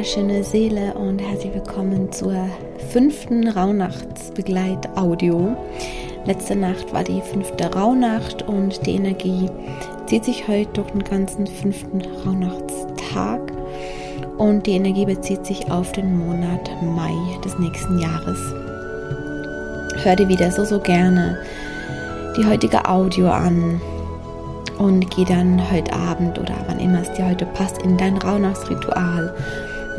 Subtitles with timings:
[0.00, 2.48] wunderschöne Seele und herzlich willkommen zur
[2.90, 5.54] fünften Rauhnachtsbegleit-Audio.
[6.24, 9.50] Letzte Nacht war die fünfte Rauhnacht und die Energie
[10.06, 13.52] zieht sich heute durch den ganzen fünften Rauhnachtstag
[14.38, 17.12] und die Energie bezieht sich auf den Monat Mai
[17.44, 18.38] des nächsten Jahres.
[20.02, 21.36] Hör dir wieder so, so gerne
[22.38, 23.82] die heutige Audio an
[24.78, 29.34] und geh dann heute Abend oder wann immer es dir heute passt in dein Rauhnachtsritual.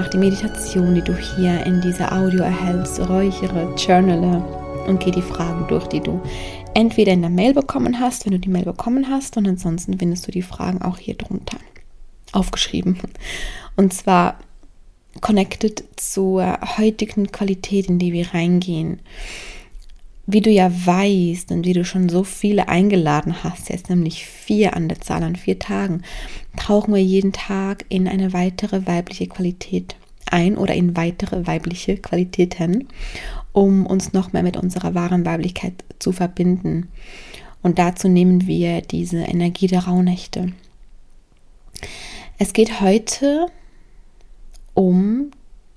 [0.00, 4.42] Mach die Meditation, die du hier in dieser Audio erhältst, räuchere, journale
[4.86, 6.22] und geh die Fragen durch, die du
[6.72, 10.26] entweder in der Mail bekommen hast, wenn du die Mail bekommen hast, und ansonsten findest
[10.26, 11.58] du die Fragen auch hier drunter
[12.32, 12.98] aufgeschrieben.
[13.76, 14.38] Und zwar
[15.20, 19.00] connected zur heutigen Qualität, in die wir reingehen
[20.32, 24.76] wie du ja weißt und wie du schon so viele eingeladen hast, jetzt nämlich vier
[24.76, 26.02] an der Zahl an vier Tagen,
[26.56, 32.88] tauchen wir jeden Tag in eine weitere weibliche Qualität ein oder in weitere weibliche Qualitäten,
[33.52, 36.88] um uns noch mehr mit unserer wahren Weiblichkeit zu verbinden.
[37.62, 40.52] Und dazu nehmen wir diese Energie der Rauhnächte.
[42.38, 43.46] Es geht heute
[44.74, 45.30] um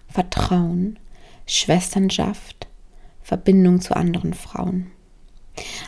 [0.07, 0.97] Vertrauen,
[1.45, 2.62] Schwesternschaft,
[3.23, 4.87] Verbindung zu anderen Frauen.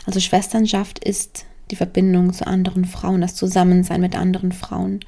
[0.05, 4.99] Also Schwesternschaft ist die Verbindung zu anderen Frauen, das Zusammensein mit anderen Frauen.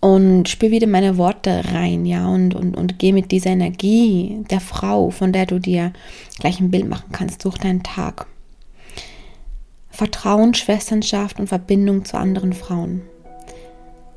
[0.00, 4.60] Und spür wieder meine Worte rein, ja, und, und, und geh mit dieser Energie der
[4.60, 5.92] Frau, von der du dir
[6.38, 8.26] gleich ein Bild machen kannst, durch deinen Tag.
[9.88, 13.02] Vertrauen, Schwesternschaft und Verbindung zu anderen Frauen.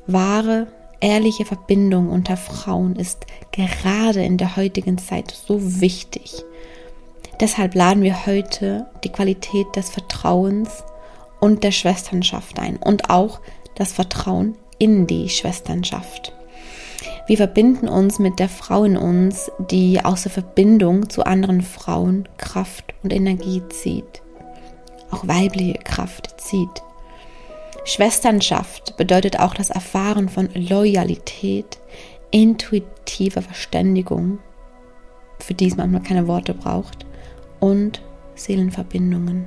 [0.06, 0.66] Wahre,
[1.00, 6.44] ehrliche Verbindung unter Frauen ist gerade in der heutigen Zeit so wichtig.
[7.40, 10.84] Deshalb laden wir heute die Qualität des Vertrauens
[11.40, 13.40] und der Schwesternschaft ein und auch
[13.74, 16.34] das Vertrauen in die Schwesternschaft.
[17.26, 22.28] Wir verbinden uns mit der Frau in uns, die aus der Verbindung zu anderen Frauen
[22.36, 24.20] Kraft und Energie zieht.
[25.10, 26.82] Auch weibliche Kraft zieht.
[27.84, 31.78] Schwesternschaft bedeutet auch das Erfahren von Loyalität,
[32.30, 34.40] intuitiver Verständigung,
[35.38, 37.06] für die es manchmal keine Worte braucht,
[37.60, 38.02] und
[38.34, 39.46] Seelenverbindungen.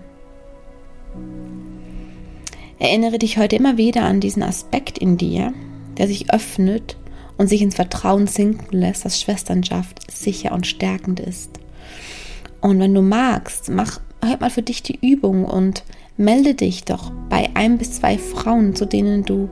[2.79, 5.53] Erinnere dich heute immer wieder an diesen Aspekt in dir,
[5.97, 6.97] der sich öffnet
[7.37, 11.59] und sich ins Vertrauen sinken lässt, dass Schwesternschaft sicher und stärkend ist.
[12.61, 15.83] Und wenn du magst, mach halt mal für dich die Übung und
[16.17, 19.49] melde dich doch bei ein bis zwei Frauen, zu denen du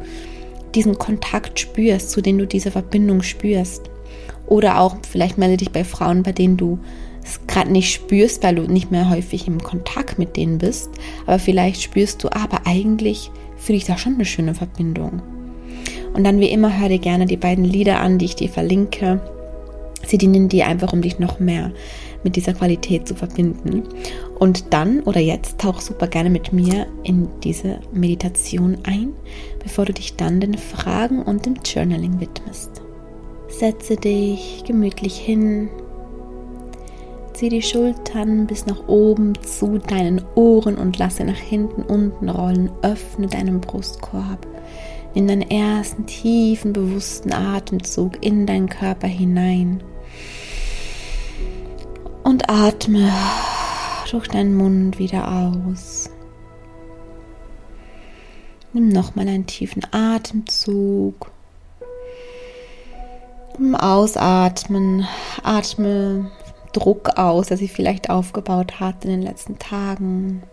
[0.75, 3.89] diesen Kontakt spürst, zu denen du diese Verbindung spürst.
[4.47, 6.79] Oder auch vielleicht melde dich bei Frauen, bei denen du
[7.23, 10.89] es gerade nicht spürst, weil du nicht mehr häufig im Kontakt mit denen bist,
[11.25, 15.21] aber vielleicht spürst du, aber eigentlich fühle ich da schon eine schöne Verbindung.
[16.13, 19.21] Und dann wie immer hör dir gerne die beiden Lieder an, die ich dir verlinke.
[20.05, 21.71] Sie dienen dir einfach, um dich noch mehr
[22.23, 23.83] mit dieser Qualität zu verbinden.
[24.37, 29.13] Und dann oder jetzt tauch super gerne mit mir in diese Meditation ein,
[29.63, 32.81] bevor du dich dann den Fragen und dem Journaling widmest.
[33.47, 35.69] Setze dich gemütlich hin,
[37.41, 42.69] Zieh die Schultern bis nach oben zu deinen Ohren und lasse nach hinten unten rollen.
[42.83, 44.45] Öffne deinen Brustkorb.
[45.15, 49.81] Nimm deinen ersten tiefen, bewussten Atemzug in deinen Körper hinein.
[52.23, 53.11] Und atme
[54.11, 56.11] durch deinen Mund wieder aus.
[58.71, 61.31] Nimm nochmal einen tiefen Atemzug.
[63.79, 65.07] Ausatmen
[65.41, 66.29] atme
[66.73, 70.43] Druck aus, der sich vielleicht aufgebaut hat in den letzten Tagen.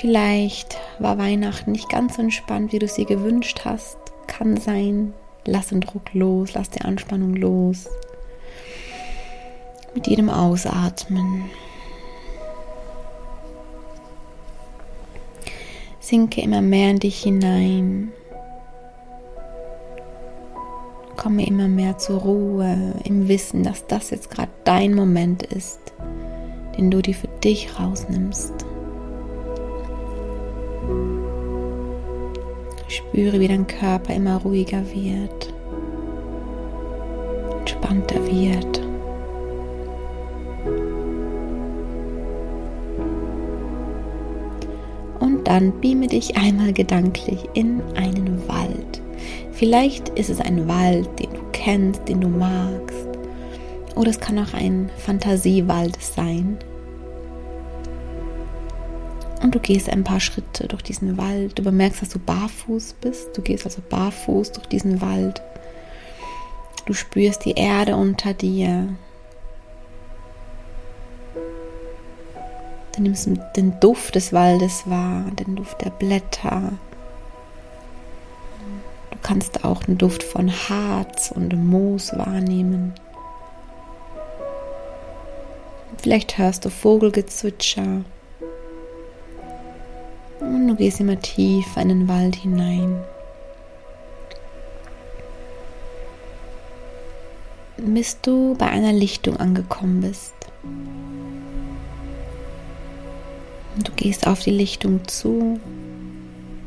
[0.00, 3.96] Vielleicht war Weihnachten nicht ganz so entspannt, wie du sie gewünscht hast.
[4.26, 5.14] Kann sein.
[5.44, 7.88] Lass den Druck los, lass die Anspannung los.
[9.94, 11.44] Mit jedem Ausatmen.
[16.00, 18.12] Sinke immer mehr in dich hinein
[21.26, 25.80] komme immer mehr zur Ruhe im Wissen, dass das jetzt gerade dein Moment ist,
[26.78, 28.52] den du dir für dich rausnimmst.
[32.86, 35.52] Spüre, wie dein Körper immer ruhiger wird,
[37.58, 38.80] entspannter wird.
[45.18, 48.95] Und dann beame dich einmal gedanklich in einen Wald.
[49.56, 53.08] Vielleicht ist es ein Wald, den du kennst, den du magst.
[53.94, 56.58] Oder es kann auch ein Fantasiewald sein.
[59.42, 61.58] Und du gehst ein paar Schritte durch diesen Wald.
[61.58, 63.34] Du bemerkst, dass du barfuß bist.
[63.34, 65.40] Du gehst also barfuß durch diesen Wald.
[66.84, 68.88] Du spürst die Erde unter dir.
[72.94, 76.72] Du nimmst den Duft des Waldes wahr, den Duft der Blätter.
[79.26, 82.94] Du kannst auch den Duft von Harz und Moos wahrnehmen.
[86.00, 88.04] Vielleicht hörst du Vogelgezwitscher.
[90.38, 93.02] Und du gehst immer tief in den Wald hinein.
[97.78, 100.34] Bis du bei einer Lichtung angekommen bist.
[103.82, 105.58] Du gehst auf die Lichtung zu,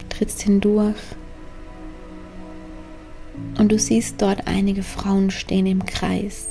[0.09, 0.97] trittst hindurch
[3.59, 6.47] und du siehst dort einige Frauen stehen im Kreis.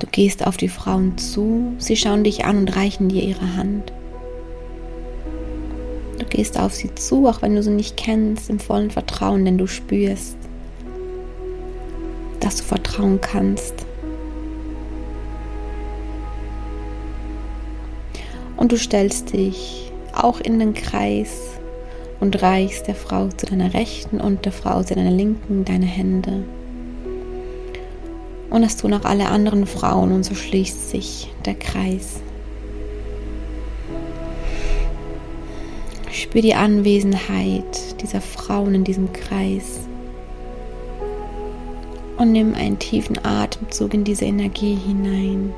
[0.00, 3.92] Du gehst auf die Frauen zu, sie schauen dich an und reichen dir ihre Hand.
[6.18, 9.58] Du gehst auf sie zu, auch wenn du sie nicht kennst, im vollen Vertrauen, denn
[9.58, 10.36] du spürst,
[12.40, 13.86] dass du vertrauen kannst.
[18.62, 21.58] Und du stellst dich auch in den Kreis
[22.20, 26.44] und reichst der Frau zu deiner Rechten und der Frau zu deiner Linken deine Hände.
[28.50, 32.20] Und das tun auch alle anderen Frauen und so schließt sich der Kreis.
[36.12, 39.88] Spür die Anwesenheit dieser Frauen in diesem Kreis.
[42.16, 45.52] Und nimm einen tiefen Atemzug in diese Energie hinein.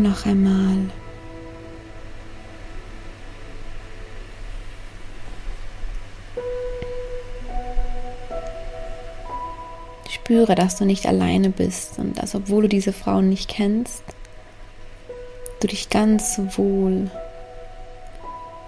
[0.00, 0.88] Noch einmal.
[10.08, 14.02] Spüre, dass du nicht alleine bist und dass, obwohl du diese Frauen nicht kennst,
[15.60, 17.10] du dich ganz wohl,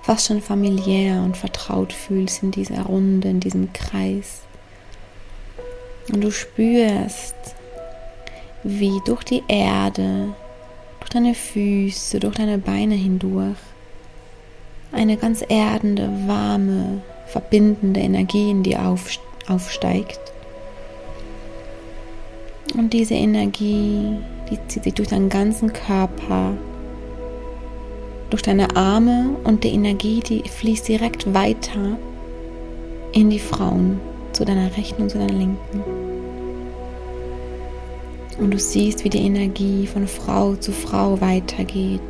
[0.03, 4.43] fast schon familiär und vertraut fühlst in dieser Runde, in diesem Kreis.
[6.13, 7.37] Und du spürst,
[8.65, 10.35] wie durch die Erde
[11.15, 13.57] deine Füße, durch deine Beine hindurch
[14.93, 18.81] eine ganz erdende, warme, verbindende Energie in dir
[19.49, 20.21] aufsteigt.
[22.75, 24.17] Und diese Energie,
[24.51, 26.53] die zieht sich durch deinen ganzen Körper,
[28.31, 31.99] durch deine Arme und die Energie, die fließt direkt weiter
[33.13, 34.01] in die Frauen,
[34.33, 36.12] zu deiner rechten und zu deiner linken.
[38.39, 42.01] Und du siehst, wie die Energie von Frau zu Frau weitergeht.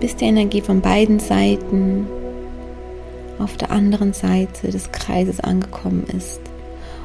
[0.00, 2.06] Bis die Energie von beiden Seiten
[3.38, 6.40] auf der anderen Seite des Kreises angekommen ist.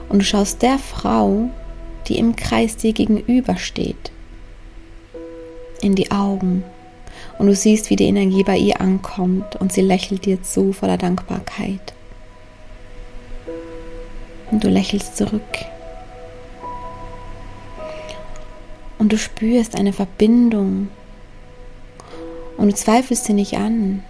[0.10, 1.50] Und du schaust der Frau,
[2.08, 4.12] die im Kreis dir gegenübersteht,
[5.82, 6.64] in die Augen.
[7.38, 10.98] Und du siehst, wie die Energie bei ihr ankommt und sie lächelt dir zu voller
[10.98, 11.94] Dankbarkeit.
[14.52, 15.42] Und du lächelst zurück.
[18.98, 20.90] Und du spürst eine Verbindung.
[22.58, 24.04] Und du zweifelst sie nicht an,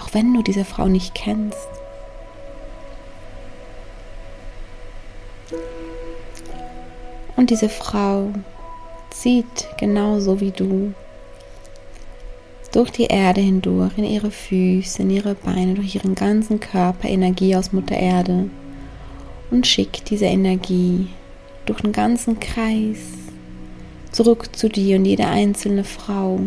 [0.00, 1.68] auch wenn du diese Frau nicht kennst.
[7.36, 8.28] Und diese Frau
[9.10, 10.94] zieht genauso wie du
[12.72, 17.56] durch die Erde hindurch, in ihre Füße, in ihre Beine, durch ihren ganzen Körper Energie
[17.56, 18.48] aus Mutter Erde
[19.50, 21.08] und schickt diese Energie
[21.66, 22.98] durch den ganzen Kreis
[24.12, 26.40] zurück zu dir und jede einzelne Frau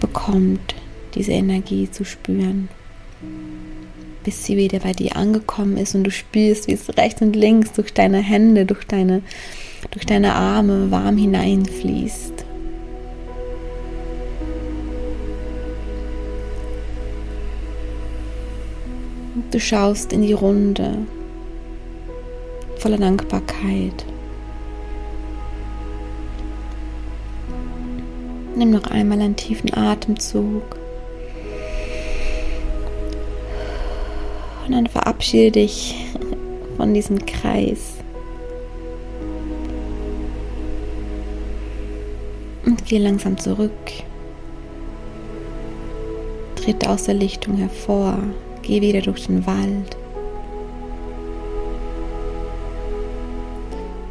[0.00, 0.74] bekommt
[1.14, 2.68] diese Energie zu spüren,
[4.24, 7.72] bis sie wieder bei dir angekommen ist und du spürst, wie es rechts und links
[7.72, 9.22] durch deine Hände, durch deine,
[9.90, 12.39] durch deine Arme warm hineinfließt.
[19.50, 20.98] Du schaust in die Runde
[22.78, 24.06] voller Dankbarkeit.
[28.54, 30.76] Nimm noch einmal einen tiefen Atemzug.
[34.66, 35.96] Und dann verabschiede dich
[36.76, 37.94] von diesem Kreis.
[42.64, 43.70] Und geh langsam zurück.
[46.54, 48.16] Tritt aus der Lichtung hervor.
[48.70, 49.96] Geh wieder durch den Wald.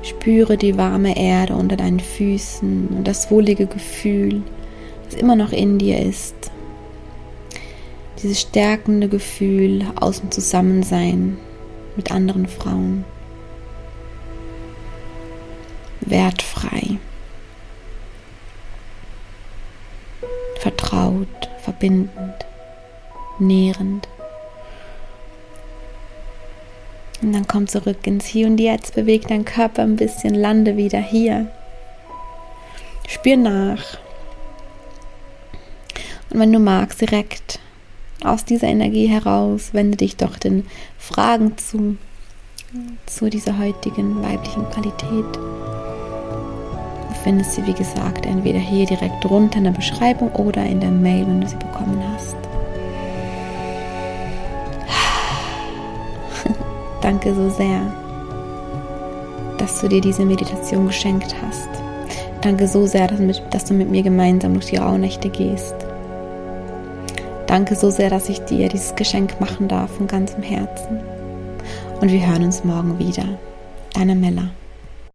[0.01, 4.41] Spüre die warme Erde unter deinen Füßen und das wohlige Gefühl,
[5.05, 6.35] was immer noch in dir ist.
[8.21, 11.37] Dieses stärkende Gefühl aus dem Zusammensein
[11.95, 13.05] mit anderen Frauen.
[16.01, 16.97] Wertfrei.
[20.59, 22.45] Vertraut, verbindend,
[23.39, 24.09] nährend.
[27.21, 30.99] Und dann komm zurück ins Hier und Jetzt, beweg deinen Körper ein bisschen, lande wieder
[30.99, 31.47] hier.
[33.07, 33.97] Spür nach.
[36.29, 37.59] Und wenn du magst, direkt
[38.23, 40.65] aus dieser Energie heraus, wende dich doch den
[40.97, 41.97] Fragen zu,
[43.05, 45.35] zu dieser heutigen weiblichen Qualität.
[45.35, 50.91] Du findest sie, wie gesagt, entweder hier direkt drunter in der Beschreibung oder in der
[50.91, 52.48] Mail, wenn du sie bekommen hast.
[57.09, 57.81] Danke so sehr,
[59.57, 61.67] dass du dir diese Meditation geschenkt hast.
[62.41, 63.07] Danke so sehr,
[63.49, 65.73] dass du mit mir gemeinsam durch die Rauhnächte gehst.
[67.47, 70.99] Danke so sehr, dass ich dir dieses Geschenk machen darf von ganzem Herzen.
[71.99, 73.25] Und wir hören uns morgen wieder.
[73.95, 74.51] Deine Mella.